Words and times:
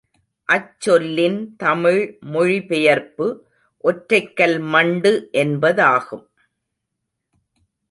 அச் 0.49 0.79
சொல்லின் 0.79 1.55
தமிழ் 1.57 1.99
மொழி 2.21 2.57
பெயர்ப்பு, 2.61 3.27
ஒற்றைக்கல் 3.83 4.57
மண்டு 4.67 5.29
என்பதாகும். 5.33 6.25